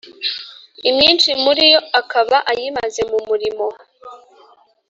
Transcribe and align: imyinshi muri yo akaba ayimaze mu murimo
imyinshi 0.89 1.29
muri 1.43 1.63
yo 1.73 1.79
akaba 1.99 2.37
ayimaze 2.51 3.01
mu 3.11 3.19
murimo 3.27 3.65